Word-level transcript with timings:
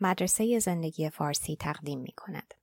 مدرسه 0.00 0.58
زندگی 0.58 1.10
فارسی 1.10 1.56
تقدیم 1.56 2.00
می 2.00 2.12
کند. 2.16 2.54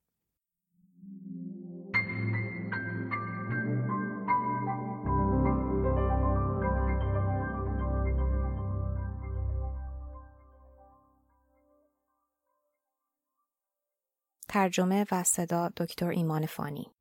ترجمه 14.47 15.05
و 15.11 15.23
صدا 15.23 15.69
دکتر 15.77 16.07
ایمان 16.07 16.45
فانی 16.45 16.91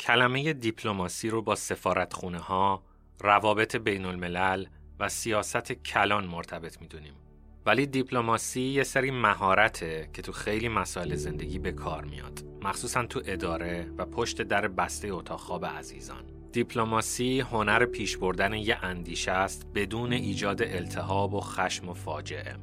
کلمه 0.00 0.52
دیپلماسی 0.52 1.30
رو 1.30 1.42
با 1.42 1.54
سفارتخونه 1.54 2.38
ها، 2.38 2.82
روابط 3.20 3.76
بین 3.76 4.04
الملل 4.04 4.66
و 4.98 5.08
سیاست 5.08 5.72
کلان 5.72 6.26
مرتبط 6.26 6.80
می‌دونیم. 6.80 7.25
ولی 7.66 7.86
دیپلماسی 7.86 8.60
یه 8.60 8.82
سری 8.82 9.10
مهارته 9.10 10.08
که 10.12 10.22
تو 10.22 10.32
خیلی 10.32 10.68
مسائل 10.68 11.14
زندگی 11.14 11.58
به 11.58 11.72
کار 11.72 12.04
میاد. 12.04 12.44
مخصوصا 12.62 13.06
تو 13.06 13.22
اداره 13.26 13.90
و 13.98 14.04
پشت 14.04 14.42
در 14.42 14.68
بسته 14.68 15.08
اتاق 15.08 15.40
خواب 15.40 15.66
عزیزان. 15.66 16.24
دیپلماسی 16.52 17.40
هنر 17.40 17.84
پیش 17.84 18.16
بردن 18.16 18.52
یه 18.52 18.84
اندیشه 18.84 19.32
است 19.32 19.66
بدون 19.74 20.12
ایجاد 20.12 20.62
التهاب 20.62 21.34
و 21.34 21.40
خشم 21.40 21.88
و 21.88 21.94
فاجعه. 21.94 22.56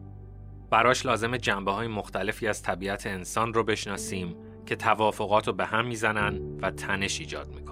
براش 0.69 1.05
لازم 1.05 1.37
جنبه 1.37 1.71
های 1.71 1.87
مختلفی 1.87 2.47
از 2.47 2.61
طبیعت 2.61 3.07
انسان 3.07 3.53
رو 3.53 3.63
بشناسیم 3.63 4.35
که 4.65 4.75
توافقات 4.75 5.47
رو 5.47 5.53
به 5.53 5.65
هم 5.65 5.87
می‌زنن 5.87 6.57
و 6.61 6.71
تنش 6.71 7.19
ایجاد 7.19 7.47
می‌کنن. 7.47 7.62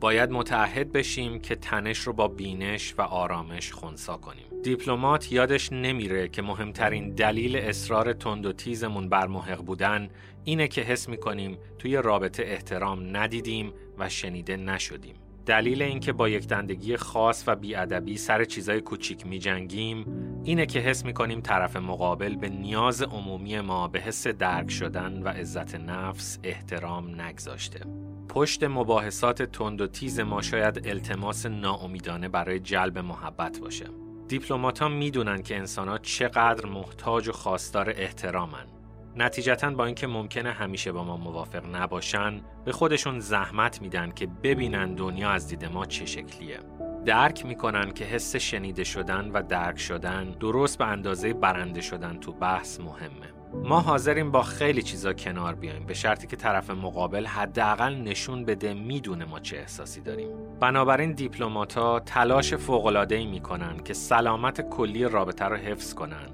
باید 0.00 0.30
متعهد 0.30 0.92
بشیم 0.92 1.38
که 1.38 1.56
تنش 1.56 1.98
رو 1.98 2.12
با 2.12 2.28
بینش 2.28 2.94
و 2.98 3.02
آرامش 3.02 3.72
خونسا 3.72 4.16
کنیم. 4.16 4.44
دیپلمات 4.62 5.32
یادش 5.32 5.72
نمیره 5.72 6.28
که 6.28 6.42
مهمترین 6.42 7.10
دلیل 7.10 7.56
اصرار 7.56 8.12
تند 8.12 8.46
و 8.46 8.52
تیزمون 8.52 9.08
بر 9.08 9.26
محق 9.26 9.64
بودن 9.64 10.08
اینه 10.44 10.68
که 10.68 10.80
حس 10.80 11.08
می‌کنیم 11.08 11.58
توی 11.78 11.96
رابطه 11.96 12.42
احترام 12.42 13.16
ندیدیم 13.16 13.72
و 13.98 14.08
شنیده 14.08 14.56
نشدیم. 14.56 15.14
دلیل 15.46 15.82
اینکه 15.82 16.12
با 16.12 16.28
یک 16.28 16.46
دندگی 16.46 16.96
خاص 16.96 17.44
و 17.46 17.56
بیادبی 17.56 18.16
سر 18.16 18.44
چیزای 18.44 18.80
کوچیک 18.80 19.26
می 19.26 19.38
جنگیم 19.38 20.06
اینه 20.44 20.66
که 20.66 20.80
حس 20.80 21.04
می 21.04 21.14
کنیم 21.14 21.40
طرف 21.40 21.76
مقابل 21.76 22.36
به 22.36 22.48
نیاز 22.48 23.02
عمومی 23.02 23.60
ما 23.60 23.88
به 23.88 24.00
حس 24.00 24.26
درک 24.26 24.70
شدن 24.70 25.22
و 25.22 25.28
عزت 25.28 25.74
نفس 25.74 26.38
احترام 26.42 27.20
نگذاشته. 27.20 28.07
پشت 28.28 28.64
مباحثات 28.64 29.42
تند 29.42 29.80
و 29.80 29.86
تیز 29.86 30.20
ما 30.20 30.42
شاید 30.42 30.88
التماس 30.88 31.46
ناامیدانه 31.46 32.28
برای 32.28 32.60
جلب 32.60 32.98
محبت 32.98 33.58
باشه. 33.60 33.86
دیپلماتان 34.28 34.92
می‌دونن 34.92 35.42
که 35.42 35.56
انسانها 35.56 35.98
چقدر 35.98 36.66
محتاج 36.66 37.28
و 37.28 37.32
خواستار 37.32 37.90
احترامن. 37.96 38.66
نتیجتا 39.16 39.70
با 39.70 39.86
اینکه 39.86 40.06
ممکنه 40.06 40.52
همیشه 40.52 40.92
با 40.92 41.04
ما 41.04 41.16
موافق 41.16 41.76
نباشن 41.76 42.40
به 42.64 42.72
خودشون 42.72 43.20
زحمت 43.20 43.82
میدن 43.82 44.10
که 44.10 44.26
ببینن 44.26 44.94
دنیا 44.94 45.30
از 45.30 45.48
دید 45.48 45.64
ما 45.64 45.86
چه 45.86 46.06
شکلیه 46.06 46.58
درک 47.04 47.46
می‌کنن 47.46 47.90
که 47.90 48.04
حس 48.04 48.36
شنیده 48.36 48.84
شدن 48.84 49.30
و 49.30 49.42
درک 49.42 49.78
شدن 49.78 50.30
درست 50.30 50.78
به 50.78 50.86
اندازه 50.86 51.32
برنده 51.32 51.80
شدن 51.80 52.18
تو 52.18 52.32
بحث 52.32 52.80
مهمه 52.80 53.37
ما 53.54 53.80
حاضریم 53.80 54.30
با 54.30 54.42
خیلی 54.42 54.82
چیزا 54.82 55.12
کنار 55.12 55.54
بیایم 55.54 55.86
به 55.86 55.94
شرطی 55.94 56.26
که 56.26 56.36
طرف 56.36 56.70
مقابل 56.70 57.26
حداقل 57.26 57.94
نشون 57.94 58.44
بده 58.44 58.74
می‌دونه 58.74 59.24
ما 59.24 59.40
چه 59.40 59.56
احساسی 59.56 60.00
داریم. 60.00 60.28
بنابراین 60.60 61.12
دیپلماتها 61.12 62.00
تلاش 62.00 62.54
فوق‌العاده‌ای 62.54 63.26
می‌کنن 63.26 63.76
که 63.76 63.94
سلامت 63.94 64.60
کلی 64.60 65.04
رابطه 65.04 65.44
رو 65.44 65.56
حفظ 65.56 65.94
کنن. 65.94 66.26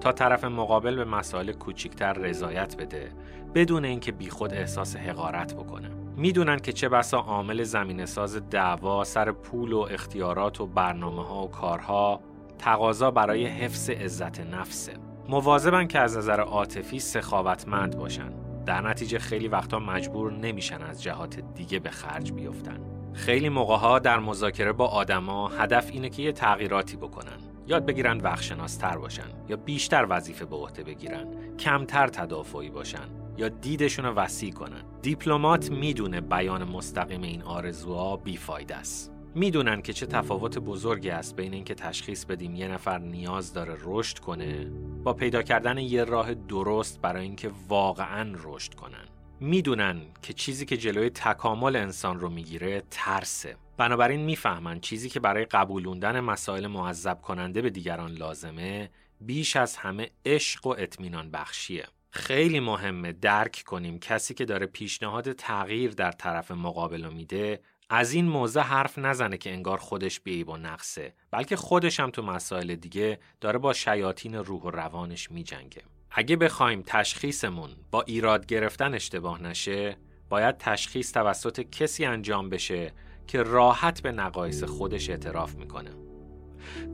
تا 0.00 0.12
طرف 0.12 0.44
مقابل 0.44 0.96
به 0.96 1.04
مسائل 1.04 1.52
کوچیکتر 1.52 2.12
رضایت 2.12 2.76
بده 2.76 3.12
بدون 3.54 3.84
اینکه 3.84 4.12
بیخود 4.12 4.54
احساس 4.54 4.96
حقارت 4.96 5.54
بکنه. 5.54 5.90
می‌دونن 6.16 6.58
که 6.58 6.72
چه 6.72 6.88
بسا 6.88 7.18
عامل 7.18 7.62
زمین 7.62 8.06
ساز 8.06 8.50
دعوا 8.50 9.04
سر 9.04 9.32
پول 9.32 9.72
و 9.72 9.78
اختیارات 9.78 10.60
و 10.60 10.66
برنامه 10.66 11.24
ها 11.24 11.44
و 11.44 11.50
کارها 11.50 12.20
تقاضا 12.58 13.10
برای 13.10 13.46
حفظ 13.46 13.90
عزت 13.90 14.40
نفسه. 14.40 14.92
مواظبن 15.30 15.86
که 15.86 15.98
از 15.98 16.16
نظر 16.16 16.40
عاطفی 16.40 17.00
سخاوتمند 17.00 17.96
باشن. 17.96 18.32
در 18.66 18.80
نتیجه 18.80 19.18
خیلی 19.18 19.48
وقتا 19.48 19.78
مجبور 19.78 20.32
نمیشن 20.32 20.82
از 20.82 21.02
جهات 21.02 21.40
دیگه 21.54 21.78
به 21.78 21.90
خرج 21.90 22.32
بیفتن. 22.32 22.80
خیلی 23.12 23.48
موقع 23.48 23.98
در 23.98 24.18
مذاکره 24.18 24.72
با 24.72 24.86
آدما 24.86 25.48
هدف 25.48 25.90
اینه 25.92 26.08
که 26.08 26.22
یه 26.22 26.32
تغییراتی 26.32 26.96
بکنن. 26.96 27.38
یاد 27.66 27.86
بگیرن 27.86 28.20
وقتشناستر 28.20 28.98
باشن 28.98 29.26
یا 29.48 29.56
بیشتر 29.56 30.06
وظیفه 30.08 30.44
به 30.44 30.56
عهده 30.56 30.82
بگیرن. 30.82 31.56
کمتر 31.58 32.08
تدافعی 32.08 32.70
باشن 32.70 33.08
یا 33.36 33.48
دیدشون 33.48 34.04
رو 34.04 34.12
وسیع 34.12 34.52
کنن. 34.52 34.82
دیپلمات 35.02 35.70
می‌دونه 35.70 36.20
بیان 36.20 36.64
مستقیم 36.64 37.22
این 37.22 37.42
آرزوها 37.42 38.16
بیفایده 38.16 38.76
است. 38.76 39.12
می‌دونن 39.34 39.82
که 39.82 39.92
چه 39.92 40.06
تفاوت 40.06 40.58
بزرگی 40.58 41.10
است 41.10 41.36
بین 41.36 41.54
اینکه 41.54 41.74
تشخیص 41.74 42.24
بدیم 42.24 42.54
یه 42.54 42.68
نفر 42.68 42.98
نیاز 42.98 43.52
داره 43.52 43.76
رشد 43.82 44.18
کنه 44.18 44.64
با 45.04 45.12
پیدا 45.12 45.42
کردن 45.42 45.78
یه 45.78 46.04
راه 46.04 46.34
درست 46.34 47.00
برای 47.00 47.22
اینکه 47.22 47.50
واقعا 47.68 48.34
رشد 48.42 48.74
کنن. 48.74 49.08
می‌دونن 49.40 50.00
که 50.22 50.32
چیزی 50.32 50.66
که 50.66 50.76
جلوی 50.76 51.10
تکامل 51.10 51.76
انسان 51.76 52.20
رو 52.20 52.28
می‌گیره 52.28 52.82
ترسه. 52.90 53.56
بنابراین 53.76 54.20
می‌فهمن 54.20 54.80
چیزی 54.80 55.08
که 55.08 55.20
برای 55.20 55.44
قبولوندن 55.44 56.20
مسائل 56.20 56.66
معذب 56.66 57.20
کننده 57.20 57.62
به 57.62 57.70
دیگران 57.70 58.12
لازمه 58.12 58.90
بیش 59.20 59.56
از 59.56 59.76
همه 59.76 60.10
عشق 60.26 60.66
و 60.66 60.74
اطمینان 60.78 61.30
بخشیه. 61.30 61.86
خیلی 62.10 62.60
مهمه 62.60 63.12
درک 63.12 63.62
کنیم 63.66 63.98
کسی 63.98 64.34
که 64.34 64.44
داره 64.44 64.66
پیشنهاد 64.66 65.32
تغییر 65.32 65.90
در 65.90 66.12
طرف 66.12 66.50
مقابل 66.50 67.08
میده 67.12 67.60
از 67.92 68.12
این 68.12 68.28
موضع 68.28 68.60
حرف 68.60 68.98
نزنه 68.98 69.38
که 69.38 69.52
انگار 69.52 69.78
خودش 69.78 70.20
بیعیب 70.20 70.48
و 70.48 70.56
نقصه 70.56 71.14
بلکه 71.30 71.56
خودش 71.56 72.00
هم 72.00 72.10
تو 72.10 72.22
مسائل 72.22 72.74
دیگه 72.74 73.20
داره 73.40 73.58
با 73.58 73.72
شیاطین 73.72 74.34
روح 74.34 74.62
و 74.62 74.70
روانش 74.70 75.30
میجنگه. 75.30 75.82
اگه 76.10 76.36
بخوایم 76.36 76.82
تشخیصمون 76.86 77.70
با 77.90 78.02
ایراد 78.02 78.46
گرفتن 78.46 78.94
اشتباه 78.94 79.42
نشه 79.42 79.96
باید 80.28 80.56
تشخیص 80.58 81.12
توسط 81.12 81.60
کسی 81.60 82.04
انجام 82.04 82.48
بشه 82.48 82.92
که 83.26 83.42
راحت 83.42 84.02
به 84.02 84.12
نقایص 84.12 84.64
خودش 84.64 85.10
اعتراف 85.10 85.54
می‌کنه. 85.54 85.90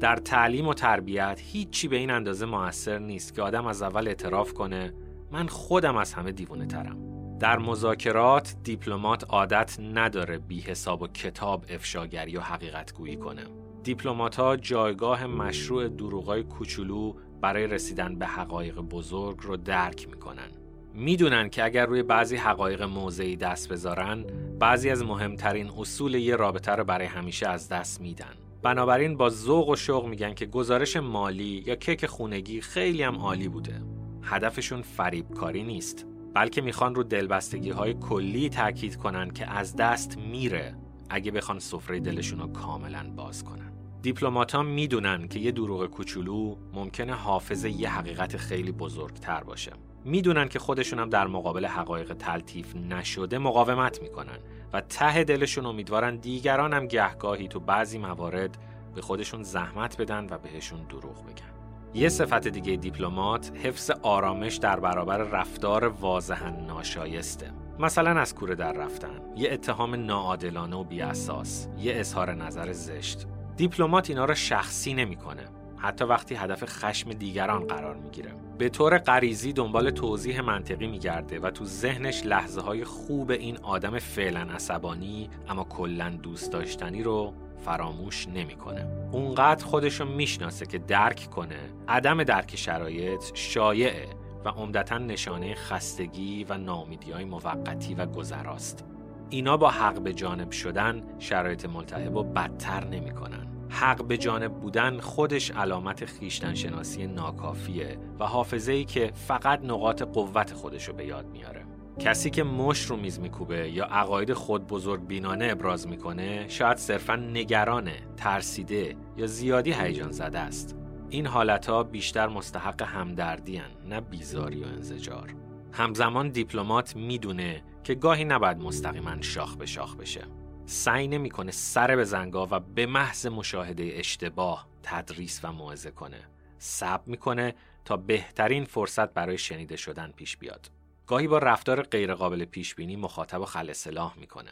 در 0.00 0.16
تعلیم 0.16 0.68
و 0.68 0.74
تربیت 0.74 1.40
هیچی 1.44 1.88
به 1.88 1.96
این 1.96 2.10
اندازه 2.10 2.46
موثر 2.46 2.98
نیست 2.98 3.34
که 3.34 3.42
آدم 3.42 3.66
از 3.66 3.82
اول 3.82 4.08
اعتراف 4.08 4.52
کنه 4.52 4.94
من 5.30 5.46
خودم 5.46 5.96
از 5.96 6.14
همه 6.14 6.32
دیوونه 6.32 6.66
ترم 6.66 7.15
در 7.40 7.58
مذاکرات 7.58 8.54
دیپلمات 8.62 9.24
عادت 9.24 9.80
نداره 9.80 10.38
بی 10.38 10.60
حساب 10.60 11.02
و 11.02 11.06
کتاب 11.06 11.64
افشاگری 11.68 12.36
و 12.36 12.40
حقیقت 12.40 12.94
گویی 12.94 13.16
کنه. 13.16 13.44
دیپلمات 13.82 14.36
ها 14.36 14.56
جایگاه 14.56 15.26
مشروع 15.26 15.88
دروغای 15.88 16.42
کوچولو 16.42 17.14
برای 17.40 17.66
رسیدن 17.66 18.18
به 18.18 18.26
حقایق 18.26 18.74
بزرگ 18.74 19.38
رو 19.40 19.56
درک 19.56 20.08
می‌کنن. 20.08 20.48
می‌دونن 20.94 21.48
که 21.48 21.64
اگر 21.64 21.86
روی 21.86 22.02
بعضی 22.02 22.36
حقایق 22.36 22.82
موضعی 22.82 23.36
دست 23.36 23.68
بذارن 23.68 24.24
بعضی 24.58 24.90
از 24.90 25.04
مهمترین 25.04 25.70
اصول 25.78 26.14
یه 26.14 26.36
رابطه 26.36 26.72
رو 26.72 26.84
برای 26.84 27.06
همیشه 27.06 27.48
از 27.48 27.68
دست 27.68 28.00
میدن. 28.00 28.34
بنابراین 28.62 29.16
با 29.16 29.28
ذوق 29.28 29.68
و 29.68 29.76
شوق 29.76 30.06
میگن 30.06 30.34
که 30.34 30.46
گزارش 30.46 30.96
مالی 30.96 31.64
یا 31.66 31.74
کیک 31.74 32.06
خونگی 32.06 32.60
خیلی 32.60 33.02
هم 33.02 33.16
عالی 33.16 33.48
بوده. 33.48 33.82
هدفشون 34.22 34.82
فریبکاری 34.82 35.62
نیست. 35.62 36.06
بلکه 36.36 36.60
می‌خوان 36.60 36.94
رو 36.94 37.02
دلبستگی 37.02 37.70
های 37.70 37.94
کلی 37.94 38.48
تاکید 38.48 38.96
کنن 38.96 39.30
که 39.30 39.50
از 39.50 39.76
دست 39.76 40.18
میره 40.18 40.74
اگه 41.10 41.30
بخوان 41.30 41.58
سفره 41.58 42.00
دلشون 42.00 42.38
رو 42.38 42.46
کاملا 42.46 43.10
باز 43.16 43.44
کنن. 43.44 43.72
دیپلمات 44.02 44.54
ها 44.54 44.62
می‌دونن 44.62 45.28
که 45.28 45.38
یه 45.38 45.50
دروغ 45.50 45.86
کوچولو 45.86 46.56
ممکنه 46.72 47.14
حافظ 47.14 47.64
یه 47.64 47.90
حقیقت 47.90 48.36
خیلی 48.36 48.72
بزرگتر 48.72 49.44
باشه. 49.44 49.72
می‌دونن 50.04 50.48
که 50.48 50.58
خودشون 50.58 50.98
هم 50.98 51.10
در 51.10 51.26
مقابل 51.26 51.66
حقایق 51.66 52.12
تلطیف 52.12 52.76
نشده 52.76 53.38
مقاومت 53.38 54.02
می‌کنن 54.02 54.38
و 54.72 54.80
ته 54.80 55.24
دلشون 55.24 55.66
امیدوارن 55.66 56.16
دیگران 56.16 56.72
هم 56.72 56.86
گهگاهی 56.86 57.48
تو 57.48 57.60
بعضی 57.60 57.98
موارد 57.98 58.58
به 58.94 59.02
خودشون 59.02 59.42
زحمت 59.42 60.00
بدن 60.00 60.26
و 60.30 60.38
بهشون 60.38 60.82
دروغ 60.88 61.24
بگن. 61.24 61.65
یه 61.96 62.08
صفت 62.08 62.48
دیگه 62.48 62.76
دیپلمات 62.76 63.52
حفظ 63.62 63.90
آرامش 63.90 64.56
در 64.56 64.80
برابر 64.80 65.18
رفتار 65.18 65.84
واضحا 65.84 66.50
ناشایسته. 66.50 67.50
مثلا 67.78 68.20
از 68.20 68.34
کوره 68.34 68.54
در 68.54 68.72
رفتن 68.72 69.20
یه 69.36 69.52
اتهام 69.52 69.94
ناعادلانه 69.94 70.76
و 70.76 70.84
بیاساس 70.84 71.68
یه 71.78 71.92
اظهار 71.96 72.34
نظر 72.34 72.72
زشت. 72.72 73.26
دیپلمات 73.56 74.10
اینا 74.10 74.24
را 74.24 74.34
شخصی 74.34 74.94
نمی‌کنه. 74.94 75.44
حتی 75.76 76.04
وقتی 76.04 76.34
هدف 76.34 76.64
خشم 76.64 77.10
دیگران 77.10 77.66
قرار 77.66 77.94
می‌گیره. 77.94 78.32
به 78.58 78.68
طور 78.68 78.98
غریزی 78.98 79.52
دنبال 79.52 79.90
توضیح 79.90 80.40
منطقی 80.40 80.86
میگرده 80.86 81.38
و 81.38 81.50
تو 81.50 81.64
ذهنش 81.64 82.26
لحظه 82.26 82.60
های 82.60 82.84
خوب 82.84 83.30
این 83.30 83.58
آدم 83.62 83.98
فعلا 83.98 84.40
عصبانی 84.40 85.30
اما 85.48 85.64
کلا 85.64 86.10
دوست 86.10 86.52
داشتنی 86.52 87.02
رو 87.02 87.34
فراموش 87.64 88.28
نمی‌کنه. 88.28 88.86
اونقدر 89.12 89.64
خودشو 89.64 90.04
می‌شناسه 90.04 90.66
که 90.66 90.78
درک 90.78 91.30
کنه 91.30 91.58
عدم 91.88 92.24
درک 92.24 92.56
شرایط 92.56 93.22
شایعه 93.34 94.08
و 94.44 94.48
عمدتا 94.48 94.98
نشانه 94.98 95.54
خستگی 95.54 96.44
و 96.44 96.58
نامیدی 96.58 97.10
های 97.10 97.24
موقتی 97.24 97.94
و 97.94 98.06
گذراست. 98.06 98.84
اینا 99.30 99.56
با 99.56 99.70
حق 99.70 100.00
به 100.00 100.12
جانب 100.12 100.50
شدن 100.50 101.02
شرایط 101.18 101.66
ملتهب 101.66 102.16
و 102.16 102.22
بدتر 102.22 102.84
نمی‌کنن. 102.84 103.46
حق 103.68 104.04
به 104.04 104.16
جانب 104.16 104.52
بودن 104.54 105.00
خودش 105.00 105.50
علامت 105.50 106.04
خیشتن 106.04 106.54
شناسی 106.54 107.06
ناکافیه 107.06 107.98
و 108.18 108.24
حافظه 108.24 108.72
ای 108.72 108.84
که 108.84 109.10
فقط 109.14 109.64
نقاط 109.64 110.02
قوت 110.02 110.52
خودشو 110.52 110.92
به 110.92 111.06
یاد 111.06 111.26
میاره. 111.26 111.64
کسی 111.98 112.30
که 112.30 112.42
مش 112.42 112.82
رو 112.82 112.96
میز 112.96 113.20
میکوبه 113.20 113.70
یا 113.70 113.84
عقاید 113.84 114.32
خود 114.32 114.66
بزرگ 114.66 115.06
بینانه 115.06 115.48
ابراز 115.52 115.88
می‌کنه 115.88 116.48
شاید 116.48 116.76
صرفا 116.76 117.16
نگرانه، 117.16 117.96
ترسیده 118.16 118.96
یا 119.16 119.26
زیادی 119.26 119.72
هیجان 119.72 120.12
زده 120.12 120.38
است. 120.38 120.76
این 121.10 121.26
حالتها 121.26 121.82
بیشتر 121.82 122.28
مستحق 122.28 122.82
همدردی 122.82 123.62
نه 123.88 124.00
بیزاری 124.00 124.62
و 124.62 124.66
انزجار. 124.66 125.34
همزمان 125.72 126.28
دیپلمات 126.28 126.96
می‌دونه 126.96 127.62
که 127.84 127.94
گاهی 127.94 128.24
نباید 128.24 128.58
مستقیما 128.58 129.22
شاخ 129.22 129.56
به 129.56 129.66
شاخ 129.66 129.96
بشه. 129.96 130.24
سعی 130.66 131.08
نمی‌کنه 131.08 131.50
سر 131.50 131.96
به 131.96 132.04
زنگا 132.04 132.48
و 132.50 132.60
به 132.60 132.86
محض 132.86 133.26
مشاهده 133.26 133.90
اشتباه 133.94 134.68
تدریس 134.82 135.40
و 135.42 135.52
موعظه 135.52 135.90
کنه. 135.90 136.20
صبر 136.58 137.02
می‌کنه 137.06 137.54
تا 137.84 137.96
بهترین 137.96 138.64
فرصت 138.64 139.14
برای 139.14 139.38
شنیده 139.38 139.76
شدن 139.76 140.12
پیش 140.16 140.36
بیاد. 140.36 140.70
گاهی 141.06 141.26
با 141.26 141.38
رفتار 141.38 141.82
غیرقابل 141.82 142.44
پیش 142.44 142.74
بینی 142.74 142.96
مخاطب 142.96 143.40
و 143.40 143.44
خل 143.44 143.72
سلاح 143.72 144.18
می‌کنه. 144.18 144.50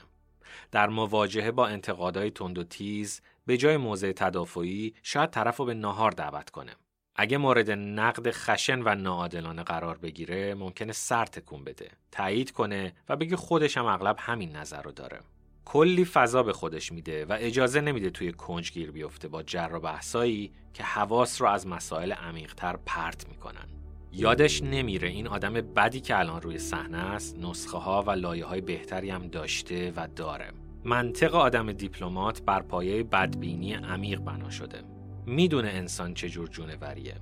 در 0.71 0.89
مواجهه 0.89 1.51
با 1.51 1.67
انتقادهای 1.67 2.31
تند 2.31 2.59
و 2.59 2.65
تیز 2.65 3.21
به 3.47 3.57
جای 3.57 3.77
موضع 3.77 4.13
تدافعی 4.13 4.95
شاید 5.03 5.31
طرف 5.31 5.57
رو 5.57 5.65
به 5.65 5.75
ناهار 5.75 6.11
دعوت 6.11 6.51
کنه. 6.51 6.73
اگه 7.17 7.39
مورد 7.39 7.71
نقد 7.71 8.31
خشن 8.31 8.83
و 8.83 8.95
ناعادلانه 8.95 9.63
قرار 9.63 9.99
بگیره 9.99 10.55
ممکنه 10.55 10.93
سر 10.93 11.25
تکون 11.25 11.65
بده 11.65 11.91
تایید 12.13 12.51
کنه 12.51 12.95
و 13.09 13.17
بگه 13.17 13.37
خودش 13.37 13.77
هم 13.77 13.87
اغلب 13.87 14.17
همین 14.19 14.57
نظر 14.57 14.83
رو 14.83 14.93
داره 14.93 15.21
کلی 15.65 16.05
فضا 16.05 16.43
به 16.43 16.53
خودش 16.53 16.93
میده 16.93 17.25
و 17.25 17.37
اجازه 17.41 17.81
نمیده 17.81 18.11
توی 18.11 18.33
کنجگیر 18.33 18.91
بیفته 18.91 19.29
با 19.29 19.43
جر 19.43 19.71
و 19.73 19.81
بحثایی 19.81 20.53
که 20.75 20.83
حواس 20.83 21.43
رو 21.43 21.49
از 21.49 21.67
مسائل 21.67 22.13
عمیقتر 22.13 22.77
پرت 22.77 23.29
می‌کنن 23.29 23.84
یادش 24.17 24.63
نمیره 24.63 25.09
این 25.09 25.27
آدم 25.27 25.53
بدی 25.53 26.01
که 26.01 26.19
الان 26.19 26.43
روی 26.43 26.59
صحنه 26.59 26.99
است 26.99 27.39
نسخه 27.39 27.79
ها 27.79 28.03
و 28.03 28.11
لایه 28.11 28.45
های 28.45 28.61
بهتری 28.61 29.11
هم 29.11 29.29
داشته 29.29 29.93
و 29.97 30.09
داره 30.17 30.53
منطق 30.85 31.35
آدم 31.35 31.73
دیپلمات 31.73 32.43
بر 32.43 32.63
پایه 32.63 33.03
بدبینی 33.03 33.75
عمیق 33.75 34.21
بنا 34.21 34.51
شده 34.51 34.79
می‌دونه 35.27 35.69
انسان 35.69 36.15
چجور 36.15 36.49
جونوریه 36.49 37.15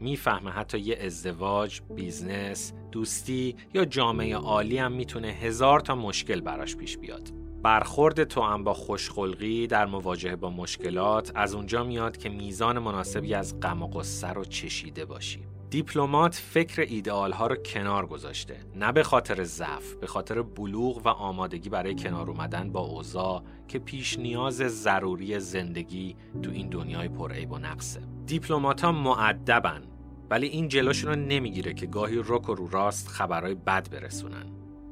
می‌فهمه 0.00 0.50
حتی 0.50 0.78
یه 0.78 0.98
ازدواج، 1.00 1.80
business، 1.94 2.72
دوستی 2.92 3.56
یا 3.74 3.84
جامعه 3.84 4.36
عالی 4.36 4.78
هم 4.78 4.92
می‌تونه 4.92 5.28
هزار 5.28 5.80
تا 5.80 5.94
مشکل 5.94 6.40
براش 6.40 6.76
پیش 6.76 6.98
بیاد. 6.98 7.32
برخورد 7.62 8.24
تو 8.24 8.42
هم 8.42 8.64
با 8.64 8.74
خوشخلقی 8.74 9.66
در 9.66 9.86
مواجهه 9.86 10.36
با 10.36 10.50
مشکلات 10.50 11.32
از 11.34 11.54
اونجا 11.54 11.84
میاد 11.84 12.16
که 12.16 12.28
میزان 12.28 12.78
مناسبی 12.78 13.34
از 13.34 13.60
غم 13.60 13.82
و 13.82 13.86
غصه 13.86 14.28
رو 14.28 14.44
چشیده 14.44 15.04
باشی. 15.04 15.40
دیپلمات 15.70 16.34
فکر 16.34 16.82
ایدئال 16.82 17.32
ها 17.32 17.46
رو 17.46 17.56
کنار 17.56 18.06
گذاشته. 18.06 18.56
نه 18.76 18.92
به 18.92 19.02
خاطر 19.02 19.44
ضعف 19.44 19.94
به 19.94 20.06
خاطر 20.06 20.42
بلوغ 20.42 21.06
و 21.06 21.08
آمادگی 21.08 21.68
برای 21.68 21.94
کنار 21.94 22.30
اومدن 22.30 22.72
با 22.72 22.80
اوضاع 22.80 23.42
که 23.68 23.78
پیش 23.78 24.18
نیاز 24.18 24.54
ضروری 24.54 25.40
زندگی 25.40 26.16
تو 26.42 26.50
این 26.50 26.68
دنیای 26.68 27.08
پرعیب 27.08 27.52
و 27.52 27.58
نقصه. 27.58 28.00
دیپلمات 28.26 28.84
ها 28.84 28.92
معدبن 28.92 29.82
ولی 30.30 30.46
این 30.46 30.68
جلوشون 30.68 31.10
رو 31.10 31.20
نمی‌گیره 31.20 31.74
که 31.74 31.86
گاهی 31.86 32.22
رک 32.26 32.48
و 32.48 32.54
رو 32.54 32.68
راست 32.68 33.08
خبرهای 33.08 33.54
بد 33.54 33.90
برسونن. 33.90 34.46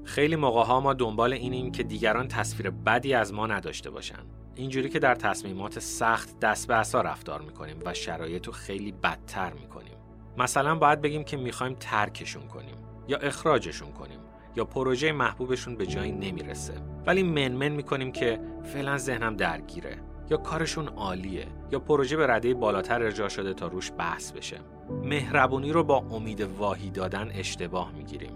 خیلی 0.05 0.37
موقع 0.37 0.63
ها 0.63 0.81
ما 0.81 0.95
دنبال 0.95 1.33
اینیم 1.33 1.73
که 1.73 1.83
دیگران 1.83 2.29
تصویر 2.29 2.71
بدی 2.71 3.15
از 3.15 3.33
ما 3.33 3.47
نداشته 3.47 3.91
باشن. 3.91 4.25
اینجوری 4.55 4.89
که 4.89 4.99
در 4.99 5.15
تصمیمات 5.15 5.79
سخت 5.79 6.41
دست 6.41 6.69
به 6.69 6.75
عصا 6.75 7.01
رفتار 7.01 7.43
می‌کنیم 7.43 7.77
و 7.85 7.95
شرایط 7.95 8.47
رو 8.47 8.53
خیلی 8.53 8.93
بدتر 8.93 9.53
می‌کنیم. 9.53 9.98
مثلا 10.39 10.75
باید 10.75 11.01
بگیم 11.01 11.25
که 11.25 11.37
می‌خوایم 11.37 11.77
ترکشون 11.81 12.43
کنیم 12.43 12.77
یا 13.09 13.19
اخراجشون 13.19 13.93
کنیم 13.93 14.19
یا 14.57 14.65
پروژه 14.65 15.13
محبوبشون 15.13 15.77
به 15.77 15.87
جایی 15.87 16.13
نمی‌رسه. 16.13 16.73
ولی 17.07 17.23
منمن 17.23 17.69
می‌کنیم 17.69 18.13
که 18.13 18.41
فعلا 18.65 18.99
ذهنم 18.99 19.37
درگیره 19.37 19.99
یا 20.31 20.37
کارشون 20.37 20.89
عالیه 20.89 21.47
یا 21.73 21.79
پروژه 21.79 22.17
به 22.17 22.27
رده 22.27 22.55
بالاتر 22.55 23.03
ارجاع 23.03 23.29
شده 23.29 23.55
تا 23.55 23.67
روش 23.67 23.93
بحث 23.99 24.33
بشه. 24.33 24.57
مهربونی 25.05 25.73
رو 25.73 25.85
با 25.85 25.97
امید 25.97 26.41
واهی 26.41 26.91
دادن 26.91 27.31
اشتباه 27.35 27.93
می‌گیریم. 27.93 28.33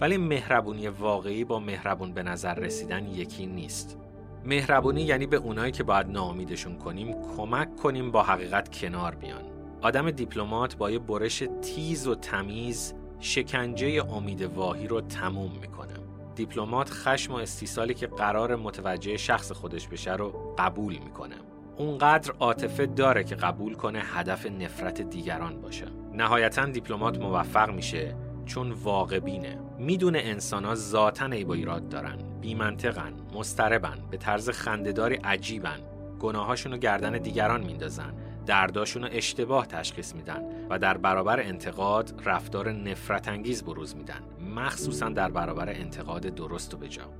ولی 0.00 0.16
مهربونی 0.16 0.88
واقعی 0.88 1.44
با 1.44 1.58
مهربون 1.58 2.12
به 2.12 2.22
نظر 2.22 2.54
رسیدن 2.54 3.06
یکی 3.06 3.46
نیست. 3.46 3.98
مهربونی 4.44 5.02
یعنی 5.02 5.26
به 5.26 5.36
اونایی 5.36 5.72
که 5.72 5.82
باید 5.82 6.06
ناامیدشون 6.06 6.78
کنیم 6.78 7.14
کمک 7.36 7.76
کنیم 7.76 8.10
با 8.10 8.22
حقیقت 8.22 8.78
کنار 8.78 9.14
بیان. 9.14 9.51
آدم 9.82 10.10
دیپلمات 10.10 10.76
با 10.76 10.90
یه 10.90 10.98
برش 10.98 11.44
تیز 11.62 12.06
و 12.06 12.14
تمیز 12.14 12.94
شکنجه 13.20 14.04
امید 14.12 14.42
واهی 14.42 14.86
رو 14.86 15.00
تموم 15.00 15.52
می‌کنه. 15.60 15.92
دیپلمات 16.34 16.90
خشم 16.90 17.32
و 17.32 17.36
استیصالی 17.36 17.94
که 17.94 18.06
قرار 18.06 18.56
متوجه 18.56 19.16
شخص 19.16 19.52
خودش 19.52 19.88
بشه 19.88 20.14
رو 20.14 20.54
قبول 20.58 20.98
می‌کنه. 20.98 21.34
اونقدر 21.76 22.32
عاطفه 22.40 22.86
داره 22.86 23.24
که 23.24 23.34
قبول 23.34 23.74
کنه 23.74 24.00
هدف 24.04 24.46
نفرت 24.46 25.00
دیگران 25.00 25.60
باشه. 25.60 25.86
نهایتا 26.12 26.66
دیپلمات 26.66 27.18
موفق 27.18 27.70
میشه 27.70 28.16
چون 28.46 28.72
واقع 28.72 29.18
بینه. 29.18 29.58
می‌دونه 29.78 30.18
انسان 30.18 30.74
ذاتا 30.74 31.26
عیب 31.26 31.48
و 31.48 31.52
ایراد 31.52 31.88
دارن 31.88 32.18
بیمنطقن 32.40 33.12
مستربن 33.34 33.98
به 34.10 34.16
طرز 34.16 34.50
خندهداری 34.50 35.14
عجیبن 35.14 35.78
گناهاشون 36.20 36.72
رو 36.72 36.78
گردن 36.78 37.18
دیگران 37.18 37.64
میندازن. 37.64 38.14
درداشون 38.46 39.04
اشتباه 39.04 39.66
تشخیص 39.66 40.14
میدن 40.14 40.66
و 40.70 40.78
در 40.78 40.98
برابر 40.98 41.40
انتقاد 41.40 42.22
رفتار 42.24 42.72
نفرت 42.72 43.28
انگیز 43.28 43.64
بروز 43.64 43.96
میدن 43.96 44.22
مخصوصا 44.56 45.08
در 45.08 45.30
برابر 45.30 45.68
انتقاد 45.68 46.22
درست 46.22 46.74
و 46.74 46.76
بجا. 46.76 47.12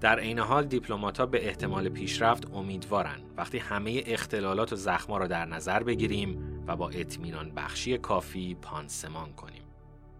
در 0.00 0.18
عین 0.18 0.38
حال 0.38 0.64
دیپلمات‌ها 0.64 1.26
به 1.26 1.46
احتمال 1.46 1.88
پیشرفت 1.88 2.54
امیدوارن. 2.54 3.20
وقتی 3.36 3.58
همه 3.58 4.02
اختلالات 4.06 4.72
و 4.72 4.76
زخما 4.76 5.18
را 5.18 5.26
در 5.26 5.44
نظر 5.44 5.82
بگیریم 5.82 6.62
و 6.66 6.76
با 6.76 6.88
اطمینان 6.88 7.50
بخشی 7.50 7.98
کافی 7.98 8.54
پانسمان 8.54 9.32
کنیم. 9.32 9.62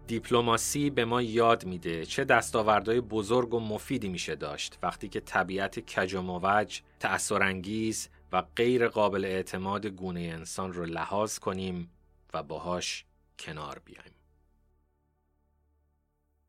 دیپلماسی 0.07 0.89
به 0.89 1.05
ما 1.05 1.21
یاد 1.21 1.65
میده 1.65 2.05
چه 2.05 2.23
دستاوردهای 2.23 3.01
بزرگ 3.01 3.53
و 3.53 3.59
مفیدی 3.59 4.07
میشه 4.07 4.35
داشت 4.35 4.79
وقتی 4.83 5.09
که 5.09 5.19
طبیعت 5.19 5.79
کج 5.79 6.13
و 6.13 6.21
موج، 6.21 6.81
تأثیرانگیز 6.99 8.09
و 8.31 8.43
غیر 8.55 8.87
قابل 8.87 9.25
اعتماد 9.25 9.85
گونه 9.85 10.19
انسان 10.19 10.73
رو 10.73 10.85
لحاظ 10.85 11.37
کنیم 11.37 11.91
و 12.33 12.43
باهاش 12.43 13.05
کنار 13.39 13.81
بیایم. 13.85 14.13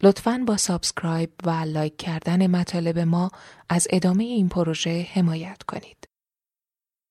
لطفاً 0.02 0.44
با 0.46 0.56
subscribe 0.56 1.30
و 1.44 1.50
like 1.50 1.96
کردن 1.96 2.46
مطالب 2.46 2.98
ما 2.98 3.30
از 3.68 3.86
ادامه 3.90 4.24
این 4.24 4.48
پروژه 4.48 5.06
حمایت 5.12 5.62
کنید. 5.62 6.07